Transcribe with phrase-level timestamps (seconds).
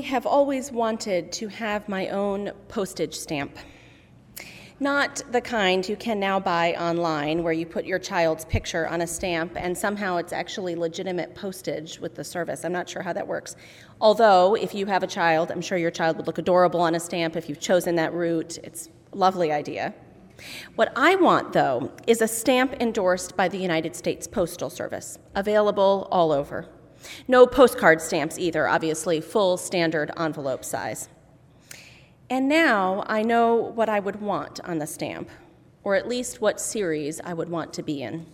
[0.00, 3.54] I have always wanted to have my own postage stamp.
[4.80, 9.02] Not the kind you can now buy online where you put your child's picture on
[9.02, 12.64] a stamp and somehow it's actually legitimate postage with the service.
[12.64, 13.56] I'm not sure how that works.
[14.00, 17.00] Although, if you have a child, I'm sure your child would look adorable on a
[17.00, 18.56] stamp if you've chosen that route.
[18.64, 19.92] It's a lovely idea.
[20.76, 26.08] What I want, though, is a stamp endorsed by the United States Postal Service, available
[26.10, 26.70] all over.
[27.26, 31.08] No postcard stamps either, obviously, full standard envelope size.
[32.28, 35.28] And now I know what I would want on the stamp,
[35.82, 38.26] or at least what series I would want to be in.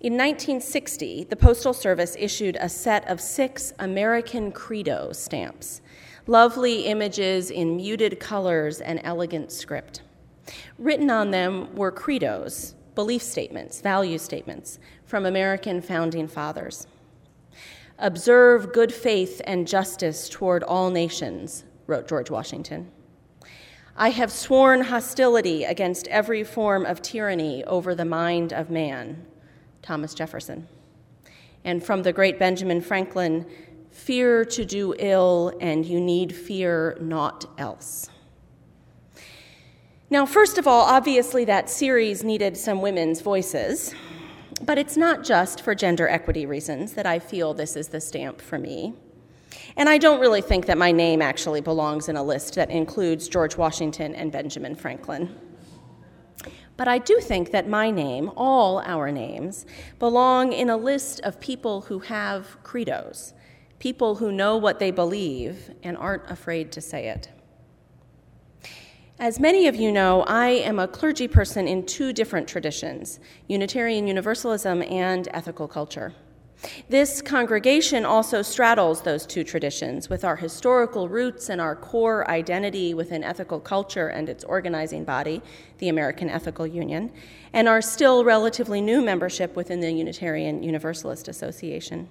[0.00, 5.82] In 1960, the Postal Service issued a set of six American Credo stamps,
[6.26, 10.00] lovely images in muted colors and elegant script.
[10.78, 16.86] Written on them were credos, belief statements, value statements from American founding fathers.
[18.02, 22.90] Observe good faith and justice toward all nations, wrote George Washington.
[23.94, 29.26] I have sworn hostility against every form of tyranny over the mind of man,
[29.82, 30.66] Thomas Jefferson.
[31.62, 33.44] And from the great Benjamin Franklin,
[33.90, 38.08] fear to do ill, and you need fear naught else.
[40.08, 43.94] Now, first of all, obviously that series needed some women's voices,
[44.62, 48.40] but it's not just for gender equity reasons that I feel this is the stamp
[48.40, 48.94] for me.
[49.76, 53.28] And I don't really think that my name actually belongs in a list that includes
[53.28, 55.34] George Washington and Benjamin Franklin.
[56.76, 59.66] But I do think that my name, all our names,
[59.98, 63.34] belong in a list of people who have credos,
[63.78, 67.28] people who know what they believe and aren't afraid to say it.
[69.20, 74.06] As many of you know, I am a clergy person in two different traditions Unitarian
[74.06, 76.14] Universalism and ethical culture.
[76.88, 82.94] This congregation also straddles those two traditions with our historical roots and our core identity
[82.94, 85.42] within ethical culture and its organizing body,
[85.76, 87.12] the American Ethical Union,
[87.52, 92.08] and our still relatively new membership within the Unitarian Universalist Association.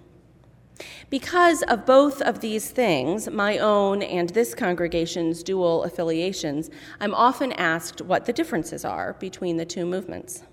[1.10, 6.70] Because of both of these things, my own and this congregation's dual affiliations,
[7.00, 10.44] I'm often asked what the differences are between the two movements.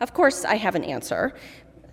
[0.00, 1.34] Of course, I have an answer,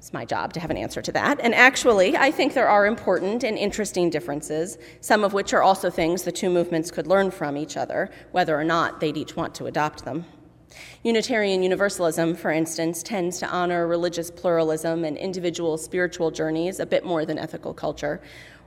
[0.06, 1.40] it's my job to have an answer to that.
[1.40, 5.90] And actually, I think there are important and interesting differences, some of which are also
[5.90, 9.56] things the two movements could learn from each other, whether or not they'd each want
[9.56, 10.26] to adopt them.
[11.04, 17.06] Unitarian Universalism, for instance, tends to honor religious pluralism and individual spiritual journeys a bit
[17.06, 18.22] more than ethical culture,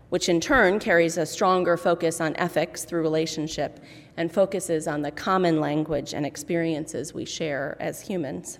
[0.08, 3.80] which in turn carries a stronger focus on ethics through relationship
[4.16, 8.58] and focuses on the common language and experiences we share as humans.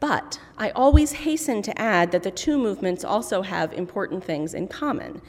[0.00, 4.66] But I always hasten to add that the two movements also have important things in
[4.66, 5.20] common.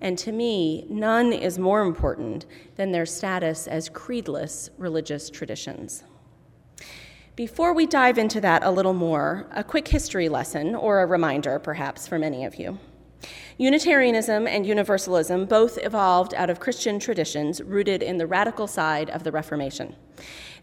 [0.00, 2.44] And to me, none is more important
[2.76, 6.04] than their status as creedless religious traditions.
[7.36, 11.58] Before we dive into that a little more, a quick history lesson, or a reminder
[11.58, 12.78] perhaps for many of you.
[13.56, 19.24] Unitarianism and Universalism both evolved out of Christian traditions rooted in the radical side of
[19.24, 19.96] the Reformation.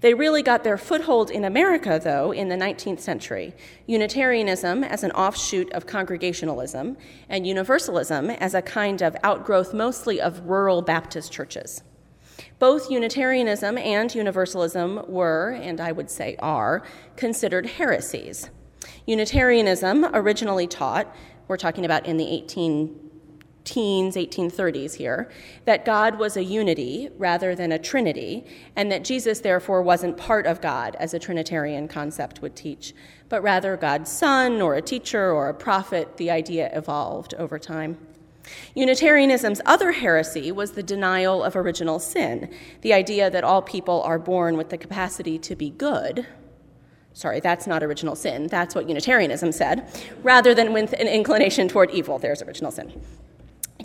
[0.01, 3.53] They really got their foothold in America, though, in the 19th century
[3.87, 6.97] Unitarianism as an offshoot of Congregationalism,
[7.29, 11.83] and Universalism as a kind of outgrowth mostly of rural Baptist churches.
[12.57, 16.83] Both Unitarianism and Universalism were, and I would say are,
[17.17, 18.49] considered heresies.
[19.05, 21.13] Unitarianism originally taught,
[21.47, 23.05] we're talking about in the 18
[23.65, 25.29] teens, 1830s here,
[25.65, 28.45] that God was a unity rather than a trinity,
[28.75, 32.93] and that Jesus therefore wasn't part of God, as a Trinitarian concept would teach,
[33.27, 36.17] but rather God's son or a teacher or a prophet.
[36.17, 37.97] The idea evolved over time.
[38.75, 44.19] Unitarianism's other heresy was the denial of original sin, the idea that all people are
[44.19, 46.27] born with the capacity to be good.
[47.13, 48.47] Sorry, that's not original sin.
[48.47, 49.89] That's what Unitarianism said,
[50.21, 52.19] rather than with an inclination toward evil.
[52.19, 53.01] There's original sin.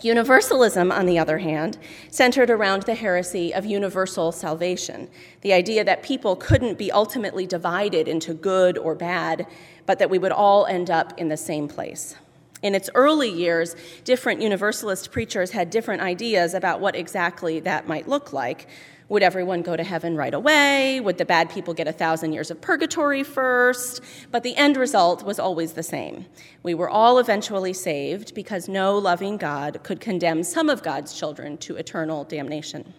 [0.01, 1.77] Universalism, on the other hand,
[2.09, 5.09] centered around the heresy of universal salvation,
[5.41, 9.45] the idea that people couldn't be ultimately divided into good or bad,
[9.85, 12.15] but that we would all end up in the same place.
[12.61, 18.07] In its early years, different Universalist preachers had different ideas about what exactly that might
[18.07, 18.67] look like,
[19.11, 21.01] would everyone go to heaven right away?
[21.01, 23.99] Would the bad people get a thousand years of purgatory first?
[24.31, 26.27] But the end result was always the same.
[26.63, 31.57] We were all eventually saved because no loving God could condemn some of God's children
[31.57, 32.93] to eternal damnation.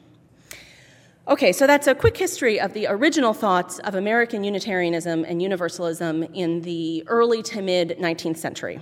[1.29, 6.25] Okay, so that's a quick history of the original thoughts of American Unitarianism and Universalism
[6.35, 8.81] in the early to mid 19th century.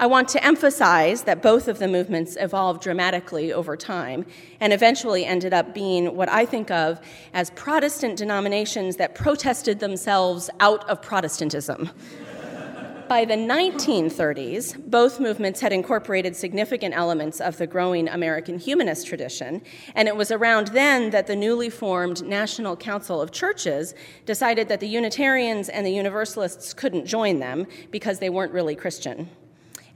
[0.00, 4.26] I want to emphasize that both of the movements evolved dramatically over time
[4.60, 7.00] and eventually ended up being what I think of
[7.34, 11.90] as Protestant denominations that protested themselves out of Protestantism.
[13.08, 19.62] By the 1930s, both movements had incorporated significant elements of the growing American humanist tradition,
[19.96, 23.96] and it was around then that the newly formed National Council of Churches
[24.26, 29.28] decided that the Unitarians and the Universalists couldn't join them because they weren't really Christian.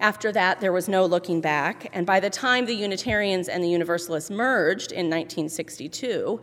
[0.03, 3.69] After that, there was no looking back, and by the time the Unitarians and the
[3.69, 6.41] Universalists merged in 1962,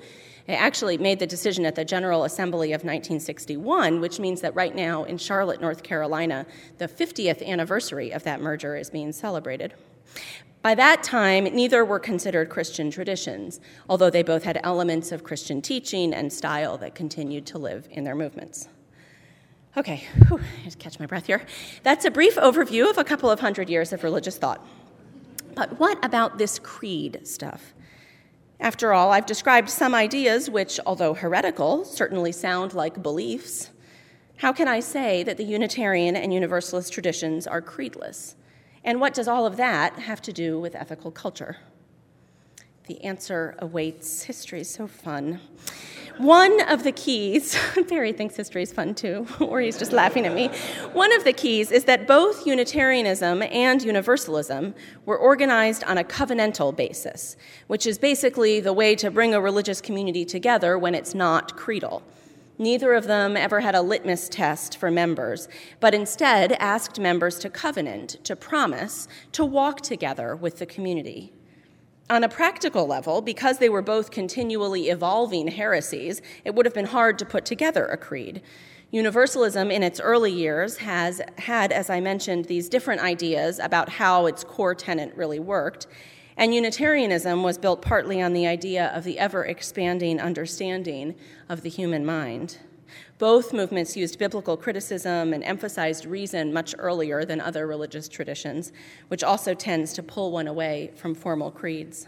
[0.48, 4.74] they actually made the decision at the General Assembly of 1961, which means that right
[4.74, 6.46] now in Charlotte, North Carolina,
[6.78, 9.74] the 50th anniversary of that merger is being celebrated.
[10.62, 13.60] By that time, neither were considered Christian traditions,
[13.90, 18.06] although they both had elements of Christian teaching and style that continued to live in
[18.06, 18.70] their movements.
[19.78, 21.46] Okay, whew, just catch my breath here.
[21.84, 24.66] That's a brief overview of a couple of hundred years of religious thought.
[25.56, 27.74] But what about this creed stuff?
[28.60, 33.70] After all, I've described some ideas which, although heretical, certainly sound like beliefs.
[34.38, 38.36] How can I say that the Unitarian and Universalist traditions are creedless?
[38.84, 41.58] And what does all of that have to do with ethical culture?
[42.90, 44.24] The answer awaits.
[44.24, 45.40] History is so fun.
[46.18, 47.56] One of the keys,
[47.88, 50.48] Barry thinks history is fun too, or he's just laughing at me.
[50.94, 54.74] One of the keys is that both Unitarianism and Universalism
[55.06, 57.38] were organized on a covenantal basis,
[57.68, 62.02] which is basically the way to bring a religious community together when it's not creedal.
[62.58, 65.48] Neither of them ever had a litmus test for members,
[65.80, 71.34] but instead asked members to covenant, to promise, to walk together with the community.
[72.12, 76.88] On a practical level, because they were both continually evolving heresies, it would have been
[76.88, 78.42] hard to put together a creed.
[78.90, 84.26] Universalism, in its early years, has had, as I mentioned, these different ideas about how
[84.26, 85.86] its core tenet really worked.
[86.36, 91.14] And Unitarianism was built partly on the idea of the ever expanding understanding
[91.48, 92.58] of the human mind.
[93.18, 98.72] Both movements used biblical criticism and emphasized reason much earlier than other religious traditions,
[99.08, 102.08] which also tends to pull one away from formal creeds.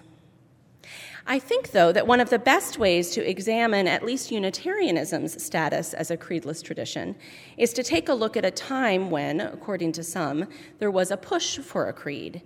[1.27, 5.93] I think, though, that one of the best ways to examine at least Unitarianism's status
[5.93, 7.15] as a creedless tradition
[7.57, 10.47] is to take a look at a time when, according to some,
[10.79, 12.41] there was a push for a creed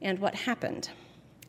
[0.00, 0.90] and what happened.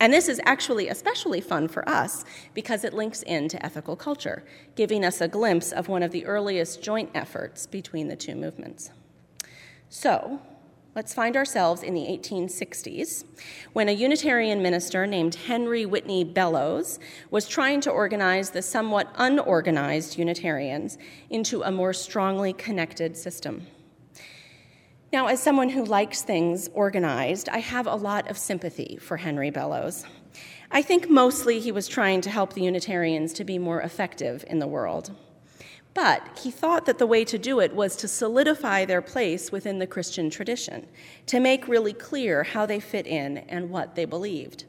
[0.02, 2.26] And this is actually especially fun for us
[2.56, 4.44] because it links into ethical culture,
[4.76, 8.90] giving us a glimpse of one of the earliest joint efforts between the two movements.
[9.90, 10.42] So,
[10.96, 13.26] let's find ourselves in the 1860s
[13.74, 16.98] when a Unitarian minister named Henry Whitney Bellows
[17.30, 20.98] was trying to organize the somewhat unorganized Unitarians
[21.30, 23.68] into a more strongly connected system.
[25.14, 29.50] Now, as someone who likes things organized, I have a lot of sympathy for Henry
[29.50, 30.06] Bellows.
[30.72, 34.60] I think mostly he was trying to help the Unitarians to be more effective in
[34.60, 35.12] the world.
[35.94, 39.80] But he thought that the way to do it was to solidify their place within
[39.80, 40.88] the Christian tradition,
[41.26, 44.64] to make really clear how they fit in and what they believed.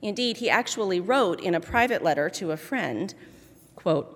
[0.00, 3.14] Indeed, he actually wrote in a private letter to a friend,
[3.76, 4.13] quote,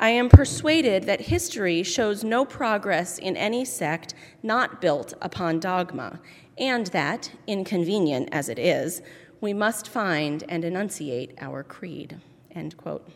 [0.00, 6.20] I am persuaded that history shows no progress in any sect not built upon dogma,
[6.56, 9.02] and that, inconvenient as it is,
[9.42, 12.18] we must find and enunciate our creed.
[12.54, 13.06] End quote.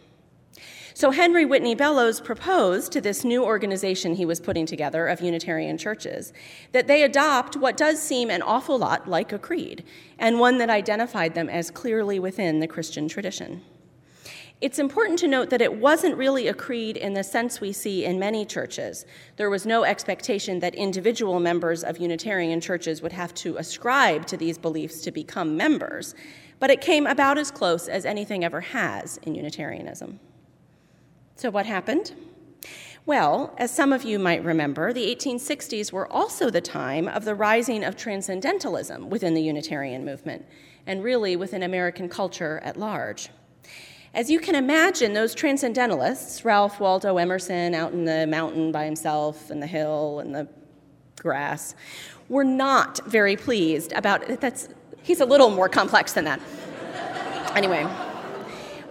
[0.92, 5.78] So Henry Whitney Bellows proposed to this new organization he was putting together of Unitarian
[5.78, 6.34] churches
[6.72, 9.84] that they adopt what does seem an awful lot like a creed,
[10.18, 13.62] and one that identified them as clearly within the Christian tradition.
[14.60, 18.04] It's important to note that it wasn't really a creed in the sense we see
[18.04, 19.04] in many churches.
[19.36, 24.36] There was no expectation that individual members of Unitarian churches would have to ascribe to
[24.36, 26.14] these beliefs to become members,
[26.60, 30.20] but it came about as close as anything ever has in Unitarianism.
[31.36, 32.12] So, what happened?
[33.06, 37.34] Well, as some of you might remember, the 1860s were also the time of the
[37.34, 40.46] rising of transcendentalism within the Unitarian movement,
[40.86, 43.28] and really within American culture at large.
[44.14, 49.50] As you can imagine, those transcendentalists, Ralph Waldo Emerson out in the mountain by himself
[49.50, 50.46] and the hill and the
[51.20, 51.74] grass,
[52.28, 54.68] were not very pleased about that's
[55.02, 56.40] he's a little more complex than that.
[57.56, 57.88] anyway,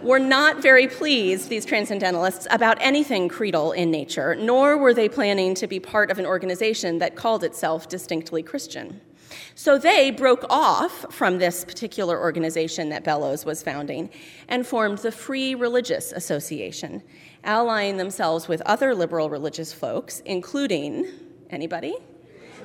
[0.01, 5.55] were not very pleased, these transcendentalists, about anything creedal in nature, nor were they planning
[5.55, 8.99] to be part of an organization that called itself distinctly Christian.
[9.55, 14.09] So they broke off from this particular organization that Bellows was founding
[14.47, 17.03] and formed the Free Religious Association,
[17.43, 21.07] allying themselves with other liberal religious folks, including
[21.49, 21.95] anybody?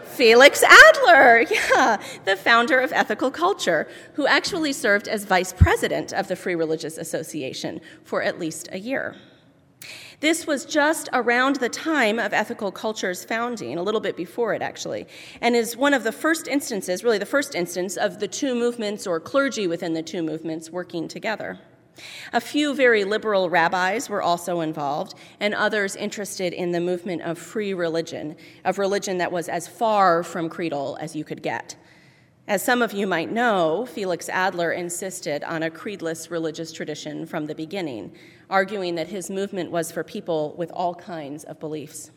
[0.04, 6.26] Felix Adler, yeah, the founder of Ethical Culture, who actually served as vice president of
[6.28, 9.14] the Free Religious Association for at least a year.
[10.20, 14.62] This was just around the time of ethical culture's founding, a little bit before it
[14.62, 15.06] actually,
[15.40, 19.06] and is one of the first instances, really the first instance, of the two movements
[19.06, 21.60] or clergy within the two movements working together.
[22.32, 27.38] A few very liberal rabbis were also involved, and others interested in the movement of
[27.38, 28.34] free religion,
[28.64, 31.76] of religion that was as far from creedal as you could get.
[32.48, 37.44] As some of you might know, Felix Adler insisted on a creedless religious tradition from
[37.44, 38.10] the beginning,
[38.48, 42.10] arguing that his movement was for people with all kinds of beliefs.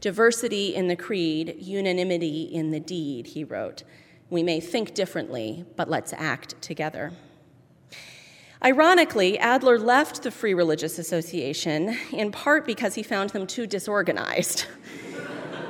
[0.00, 3.84] Diversity in the creed, unanimity in the deed, he wrote.
[4.28, 7.12] We may think differently, but let's act together.
[8.64, 14.66] Ironically, Adler left the Free Religious Association in part because he found them too disorganized.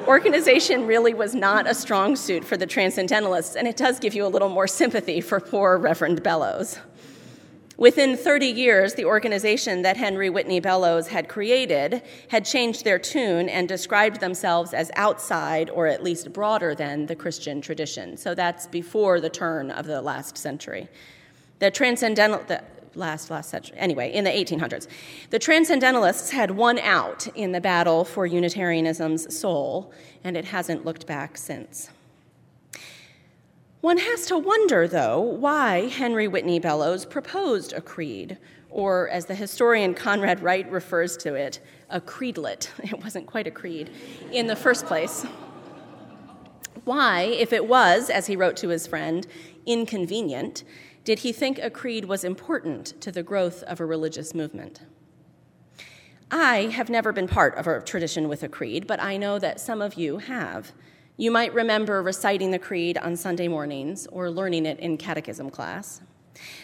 [0.06, 4.24] Organization really was not a strong suit for the Transcendentalists, and it does give you
[4.24, 6.78] a little more sympathy for poor Reverend Bellows.
[7.76, 13.48] Within 30 years, the organization that Henry Whitney Bellows had created had changed their tune
[13.48, 18.16] and described themselves as outside, or at least broader than, the Christian tradition.
[18.16, 20.88] So that's before the turn of the last century.
[21.58, 22.44] The transcendental,
[22.94, 23.76] last last century.
[23.78, 24.86] Anyway in the 1800s
[25.30, 29.92] the transcendentalists had won out in the battle for unitarianism's soul
[30.24, 31.90] and it hasn't looked back since.
[33.80, 38.38] One has to wonder though why henry whitney bellows proposed a creed
[38.70, 42.68] or as the historian conrad wright refers to it a creedlet.
[42.92, 43.90] It wasn't quite a creed
[44.32, 45.26] in the first place.
[46.84, 49.26] Why if it was as he wrote to his friend
[49.66, 50.64] inconvenient
[51.10, 54.82] did he think a creed was important to the growth of a religious movement?
[56.30, 59.58] I have never been part of a tradition with a creed, but I know that
[59.58, 60.70] some of you have.
[61.16, 66.00] You might remember reciting the creed on Sunday mornings or learning it in catechism class.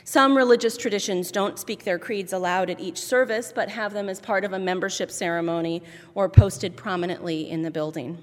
[0.05, 4.21] Some religious traditions don't speak their creeds aloud at each service, but have them as
[4.21, 5.83] part of a membership ceremony
[6.15, 8.23] or posted prominently in the building.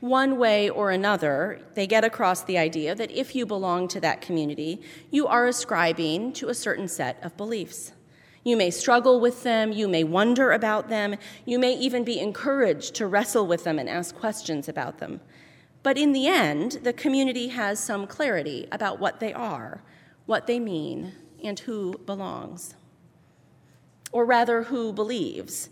[0.00, 4.22] One way or another, they get across the idea that if you belong to that
[4.22, 4.80] community,
[5.10, 7.92] you are ascribing to a certain set of beliefs.
[8.42, 12.94] You may struggle with them, you may wonder about them, you may even be encouraged
[12.94, 15.20] to wrestle with them and ask questions about them.
[15.82, 19.82] But in the end, the community has some clarity about what they are,
[20.24, 21.12] what they mean,
[21.44, 22.74] and who belongs.
[24.12, 25.68] Or rather, who believes.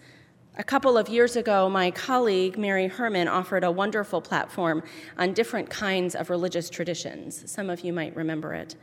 [0.61, 4.83] A couple of years ago, my colleague Mary Herman offered a wonderful platform
[5.17, 7.49] on different kinds of religious traditions.
[7.49, 8.75] Some of you might remember it.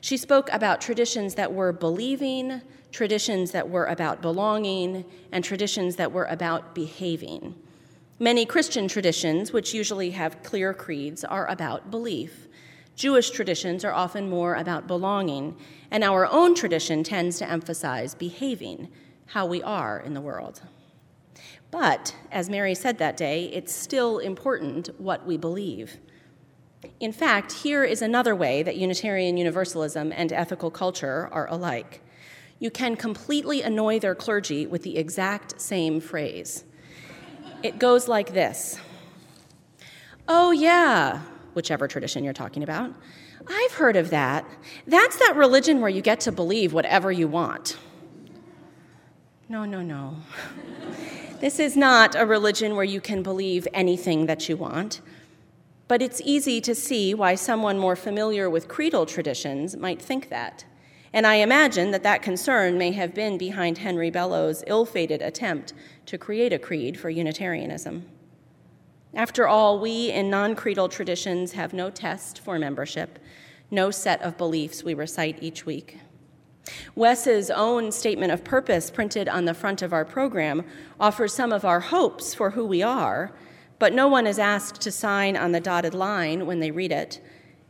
[0.00, 2.62] She spoke about traditions that were believing,
[2.92, 7.56] traditions that were about belonging, and traditions that were about behaving.
[8.20, 12.46] Many Christian traditions, which usually have clear creeds, are about belief.
[12.94, 15.56] Jewish traditions are often more about belonging,
[15.90, 18.86] and our own tradition tends to emphasize behaving,
[19.26, 20.62] how we are in the world.
[21.74, 25.96] But, as Mary said that day, it's still important what we believe.
[27.00, 32.00] In fact, here is another way that Unitarian Universalism and ethical culture are alike.
[32.60, 36.62] You can completely annoy their clergy with the exact same phrase.
[37.64, 38.78] It goes like this
[40.28, 41.22] Oh, yeah,
[41.54, 42.94] whichever tradition you're talking about.
[43.48, 44.46] I've heard of that.
[44.86, 47.76] That's that religion where you get to believe whatever you want.
[49.48, 50.18] No, no, no.
[51.44, 55.02] This is not a religion where you can believe anything that you want,
[55.88, 60.64] but it's easy to see why someone more familiar with creedal traditions might think that.
[61.12, 65.74] And I imagine that that concern may have been behind Henry Bellows' ill fated attempt
[66.06, 68.06] to create a creed for Unitarianism.
[69.12, 73.18] After all, we in non creedal traditions have no test for membership,
[73.70, 75.98] no set of beliefs we recite each week.
[76.94, 80.64] Wes's own statement of purpose, printed on the front of our program,
[80.98, 83.32] offers some of our hopes for who we are,
[83.78, 87.20] but no one is asked to sign on the dotted line when they read it.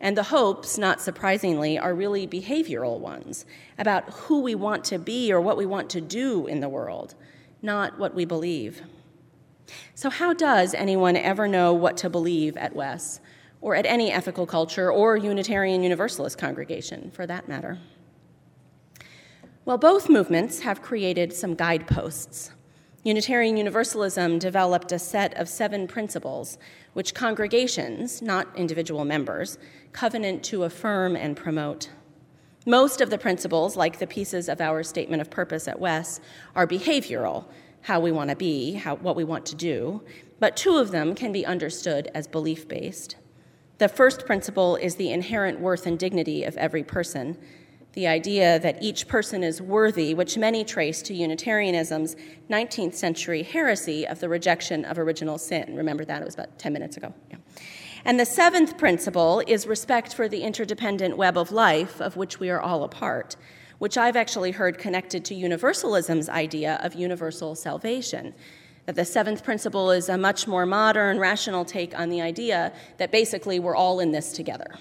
[0.00, 3.46] And the hopes, not surprisingly, are really behavioral ones
[3.78, 7.14] about who we want to be or what we want to do in the world,
[7.62, 8.82] not what we believe.
[9.94, 13.20] So, how does anyone ever know what to believe at Wes,
[13.62, 17.78] or at any ethical culture or Unitarian Universalist congregation, for that matter?
[19.66, 22.50] Well, both movements have created some guideposts.
[23.02, 26.58] Unitarian Universalism developed a set of seven principles
[26.92, 29.56] which congregations, not individual members,
[29.92, 31.88] covenant to affirm and promote.
[32.66, 36.20] Most of the principles, like the pieces of our statement of purpose at Wes,
[36.54, 37.46] are behavioral,
[37.80, 40.02] how we want to be, how, what we want to do,
[40.40, 43.16] but two of them can be understood as belief based.
[43.78, 47.38] The first principle is the inherent worth and dignity of every person,
[47.94, 52.16] the idea that each person is worthy, which many trace to Unitarianism's
[52.50, 55.76] 19th century heresy of the rejection of original sin.
[55.76, 56.20] Remember that?
[56.20, 57.14] It was about 10 minutes ago.
[57.30, 57.36] Yeah.
[58.04, 62.50] And the seventh principle is respect for the interdependent web of life of which we
[62.50, 63.36] are all a part,
[63.78, 68.34] which I've actually heard connected to Universalism's idea of universal salvation.
[68.86, 73.10] That the seventh principle is a much more modern, rational take on the idea that
[73.10, 74.74] basically we're all in this together.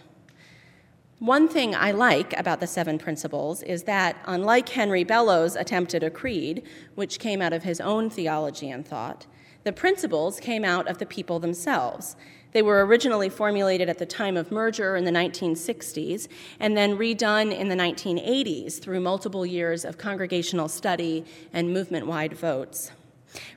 [1.20, 6.04] One thing I like about the seven principles is that, unlike Henry Bellows' attempt at
[6.04, 6.64] a creed,
[6.96, 9.26] which came out of his own theology and thought,
[9.64, 12.18] the principles came out of the people themselves.
[12.52, 16.28] They were originally formulated at the time of merger in the 1960s
[16.60, 22.34] and then redone in the 1980s through multiple years of congregational study and movement wide
[22.34, 22.92] votes.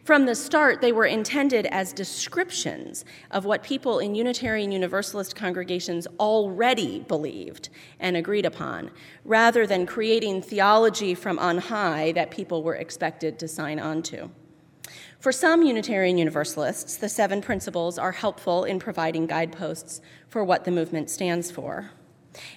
[0.05, 6.07] From the start, they were intended as descriptions of what people in Unitarian Universalist congregations
[6.19, 7.69] already believed
[8.01, 8.91] and agreed upon,
[9.25, 14.31] rather than creating theology from on high that people were expected to sign on to.
[15.19, 20.71] For some Unitarian Universalists, the seven principles are helpful in providing guideposts for what the
[20.71, 21.91] movement stands for.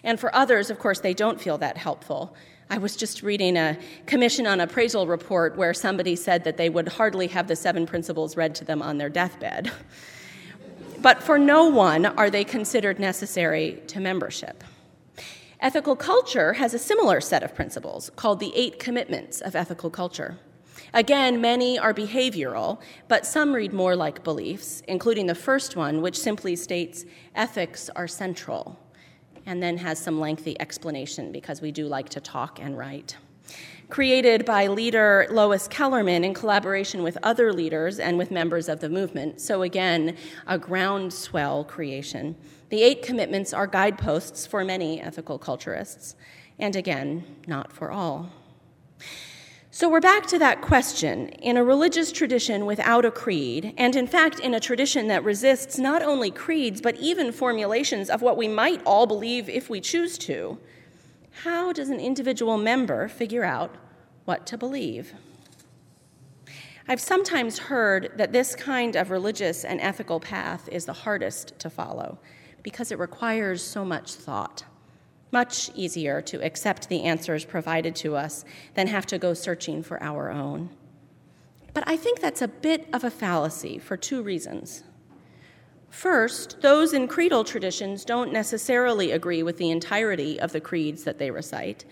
[0.03, 2.35] And for others, of course, they don't feel that helpful,
[2.71, 6.87] I was just reading a commission on appraisal report where somebody said that they would
[6.87, 9.71] hardly have the seven principles read to them on their deathbed.
[11.01, 14.63] But for no one are they considered necessary to membership.
[15.59, 20.37] Ethical culture has a similar set of principles called the Eight Commitments of Ethical Culture.
[20.93, 26.19] Again, many are behavioral, but some read more like beliefs, including the first one, which
[26.19, 28.77] simply states ethics are central
[29.45, 33.17] and then has some lengthy explanation because we do like to talk and write.
[33.89, 38.89] Created by leader Lois Kellerman in collaboration with other leaders and with members of the
[38.89, 40.15] movement, so again,
[40.45, 42.35] a groundswell creation.
[42.69, 46.13] The eight commitments are guideposts for many ethical culturists,
[46.59, 48.31] and again, not for all.
[49.79, 51.29] So we're back to that question.
[51.29, 55.77] In a religious tradition without a creed, and in fact in a tradition that resists
[55.77, 60.17] not only creeds, but even formulations of what we might all believe if we choose
[60.17, 60.59] to,
[61.43, 63.73] how does an individual member figure out
[64.25, 65.13] what to believe?
[66.89, 71.69] I've sometimes heard that this kind of religious and ethical path is the hardest to
[71.69, 72.19] follow
[72.63, 74.65] because it requires so much thought.
[75.31, 80.01] Much easier to accept the answers provided to us than have to go searching for
[80.01, 80.69] our own.
[81.73, 84.83] But I think that's a bit of a fallacy for two reasons.
[85.89, 91.17] First, those in creedal traditions don't necessarily agree with the entirety of the creeds that
[91.17, 91.85] they recite.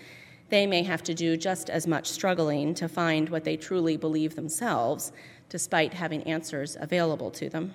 [0.49, 4.35] They may have to do just as much struggling to find what they truly believe
[4.35, 5.11] themselves,
[5.49, 7.73] despite having answers available to them.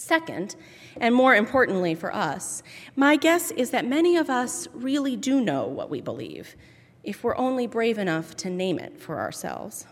[0.00, 0.56] Second,
[0.98, 2.62] and more importantly for us,
[2.96, 6.56] my guess is that many of us really do know what we believe,
[7.04, 9.86] if we're only brave enough to name it for ourselves.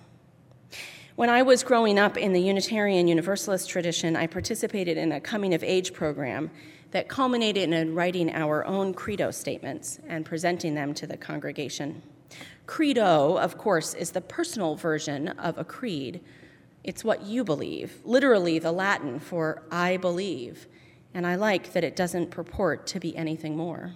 [1.14, 5.52] When I was growing up in the Unitarian Universalist tradition, I participated in a coming
[5.52, 6.50] of age program
[6.90, 12.02] that culminated in writing our own credo statements and presenting them to the congregation.
[12.66, 16.22] Credo, of course, is the personal version of a creed
[16.88, 20.66] it's what you believe, literally the Latin for I believe,
[21.12, 23.92] and I like that it doesn't purport to be anything more.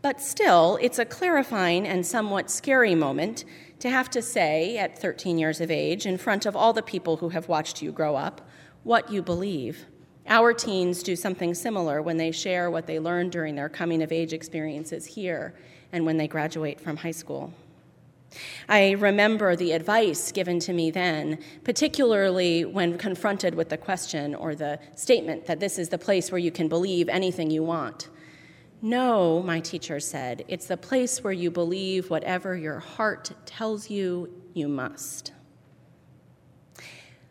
[0.00, 3.44] But still, it's a clarifying and somewhat scary moment
[3.80, 7.18] to have to say, at 13 years of age, in front of all the people
[7.18, 8.48] who have watched you grow up,
[8.82, 9.84] what you believe.
[10.26, 14.10] Our teens do something similar when they share what they learned during their coming of
[14.10, 15.54] age experiences here
[15.92, 17.52] and when they graduate from high school.
[18.68, 24.54] I remember the advice given to me then, particularly when confronted with the question or
[24.54, 28.08] the statement that this is the place where you can believe anything you want.
[28.80, 34.28] No, my teacher said, it's the place where you believe whatever your heart tells you
[34.54, 35.32] you must.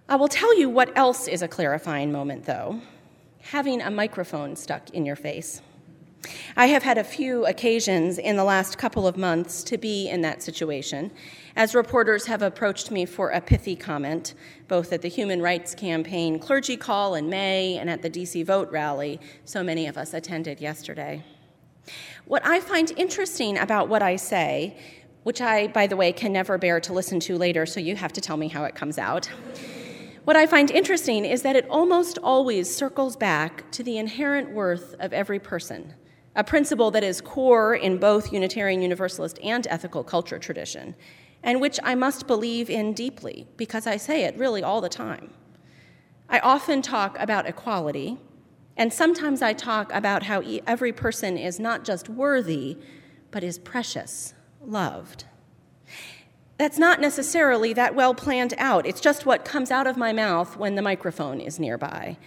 [0.08, 2.82] I will tell you what else is a clarifying moment, though
[3.42, 5.62] having a microphone stuck in your face.
[6.56, 10.22] I have had a few occasions in the last couple of months to be in
[10.22, 11.12] that situation,
[11.56, 14.34] as reporters have approached me for a pithy comment,
[14.68, 18.72] both at the Human Rights Campaign clergy call in May and at the DC Vote
[18.72, 21.24] rally so many of us attended yesterday.
[22.26, 24.78] What I find interesting about what I say,
[25.24, 28.14] which I, by the way, can never bear to listen to later, so you have
[28.14, 29.30] to tell me how it comes out.
[30.24, 34.94] What I find interesting is that it almost always circles back to the inherent worth
[35.00, 35.96] of every person
[36.36, 40.96] a principle that is core in both Unitarian Universalist and ethical culture tradition,
[41.44, 45.32] and which I must believe in deeply because I say it really all the time.
[46.30, 48.18] I often talk about equality,
[48.78, 52.78] and sometimes I talk about how every person is not just worthy,
[53.30, 55.26] but is precious, loved.
[56.58, 58.86] That's not necessarily that well planned out.
[58.86, 62.18] It's just what comes out of my mouth when the microphone is nearby.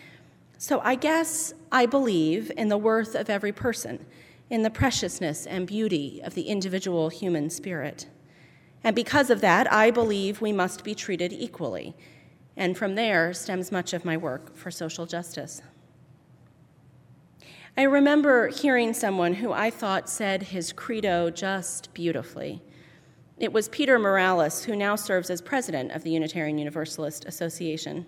[0.65, 4.07] So I guess I believe in the worth of every person,
[4.49, 8.09] in the preciousness and beauty of the individual human spirit.
[8.83, 11.95] And because of that, I believe we must be treated equally.
[12.57, 15.61] And from there stems much of my work for social justice.
[17.77, 22.63] I remember hearing someone who I thought said his credo just beautifully.
[23.37, 28.07] It was Peter Morales, who now serves as president of the Unitarian Universalist Association.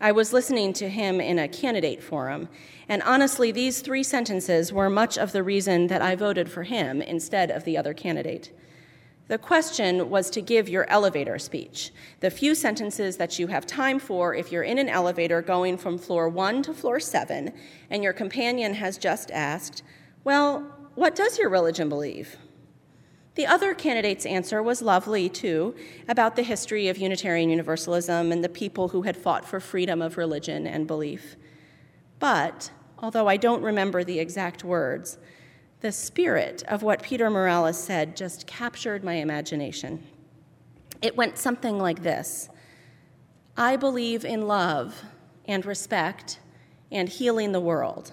[0.00, 2.48] I was listening to him in a candidate forum,
[2.88, 7.02] and honestly, these three sentences were much of the reason that I voted for him
[7.02, 8.52] instead of the other candidate.
[9.26, 13.98] The question was to give your elevator speech, the few sentences that you have time
[13.98, 17.52] for if you're in an elevator going from floor one to floor seven,
[17.90, 19.82] and your companion has just asked,
[20.22, 20.60] Well,
[20.94, 22.36] what does your religion believe?
[23.34, 25.74] The other candidate's answer was lovely, too,
[26.08, 30.16] about the history of Unitarian Universalism and the people who had fought for freedom of
[30.16, 31.36] religion and belief.
[32.18, 35.18] But, although I don't remember the exact words,
[35.80, 40.02] the spirit of what Peter Morales said just captured my imagination.
[41.00, 42.48] It went something like this
[43.56, 45.04] I believe in love
[45.46, 46.38] and respect
[46.90, 48.12] and healing the world.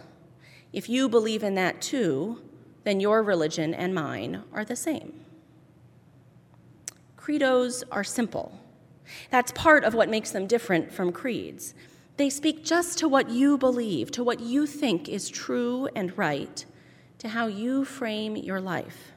[0.73, 2.41] If you believe in that too,
[2.85, 5.25] then your religion and mine are the same.
[7.17, 8.57] Credos are simple.
[9.29, 11.73] That's part of what makes them different from creeds.
[12.15, 16.65] They speak just to what you believe, to what you think is true and right
[17.19, 19.11] to how you frame your life.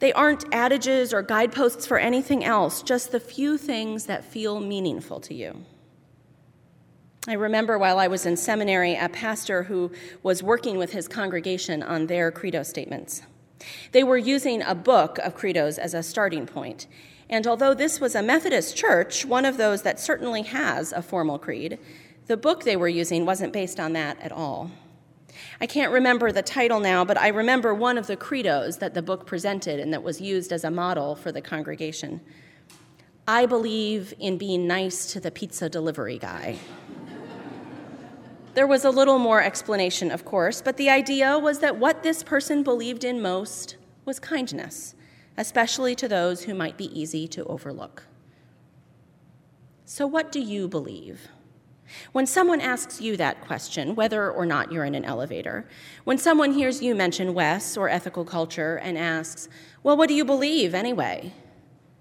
[0.00, 5.20] They aren't adages or guideposts for anything else, just the few things that feel meaningful
[5.20, 5.64] to you.
[7.26, 9.90] I remember while I was in seminary, a pastor who
[10.22, 13.22] was working with his congregation on their credo statements.
[13.92, 16.86] They were using a book of credos as a starting point.
[17.30, 21.38] And although this was a Methodist church, one of those that certainly has a formal
[21.38, 21.78] creed,
[22.26, 24.70] the book they were using wasn't based on that at all.
[25.62, 29.02] I can't remember the title now, but I remember one of the credos that the
[29.02, 32.20] book presented and that was used as a model for the congregation.
[33.26, 36.58] I believe in being nice to the pizza delivery guy.
[38.54, 42.22] There was a little more explanation, of course, but the idea was that what this
[42.22, 44.94] person believed in most was kindness,
[45.36, 48.04] especially to those who might be easy to overlook.
[49.84, 51.28] So, what do you believe?
[52.12, 55.68] When someone asks you that question, whether or not you're in an elevator,
[56.04, 59.48] when someone hears you mention Wes or ethical culture and asks,
[59.82, 61.32] Well, what do you believe anyway?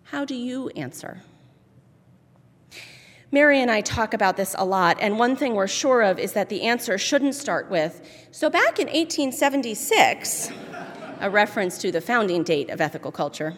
[0.03, 1.21] How do you answer?
[3.33, 6.33] Mary and I talk about this a lot, and one thing we're sure of is
[6.33, 10.51] that the answer shouldn't start with, So back in 1876,
[11.19, 13.55] a reference to the founding date of ethical culture.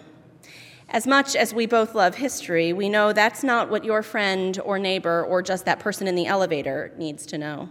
[0.88, 4.80] As much as we both love history, we know that's not what your friend or
[4.80, 7.70] neighbor or just that person in the elevator needs to know.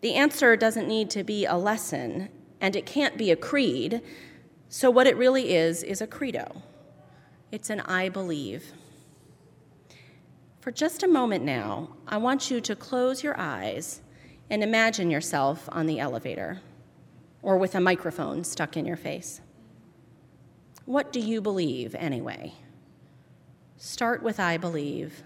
[0.00, 4.02] The answer doesn't need to be a lesson, and it can't be a creed.
[4.68, 6.62] So, what it really is, is a credo.
[7.52, 8.72] It's an I believe.
[10.60, 14.02] For just a moment now, I want you to close your eyes
[14.50, 16.60] and imagine yourself on the elevator
[17.40, 19.40] or with a microphone stuck in your face.
[20.84, 22.52] What do you believe anyway?
[23.78, 25.22] Start with I believe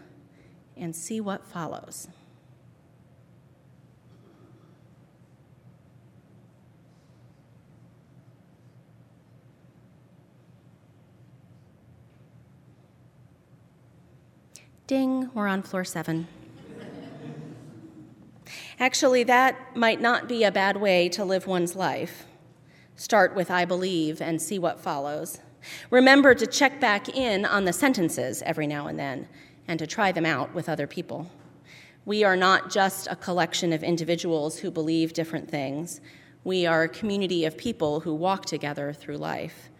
[0.76, 2.06] and see what follows.
[14.86, 16.28] Ding, we're on floor seven.
[18.78, 22.26] Actually, that might not be a bad way to live one's life.
[22.94, 25.40] Start with I believe and see what follows.
[25.88, 29.26] Remember to check back in on the sentences every now and then
[29.66, 31.30] and to try them out with other people.
[32.04, 36.02] We are not just a collection of individuals who believe different things.
[36.44, 39.70] We are a community of people who walk together through life.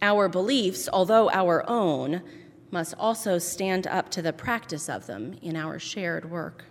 [0.00, 2.22] Our beliefs, although our own,
[2.70, 6.64] must also stand up to the practice of them in our shared work.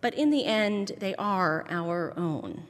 [0.00, 2.64] But in the end, they are our own.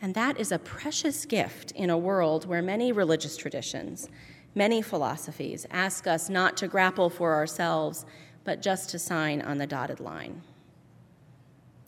[0.00, 4.08] And that is a precious gift in a world where many religious traditions,
[4.54, 8.04] many philosophies ask us not to grapple for ourselves,
[8.44, 10.42] but just to sign on the dotted line.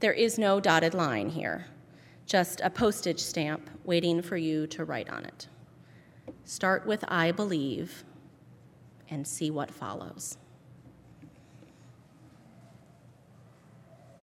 [0.00, 1.66] There is no dotted line here,
[2.26, 5.48] just a postage stamp waiting for you to write on it.
[6.44, 8.04] Start with I believe
[9.10, 10.36] and see what follows.